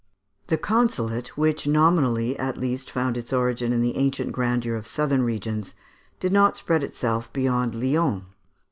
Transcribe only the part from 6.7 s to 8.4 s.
itself beyond Lyons.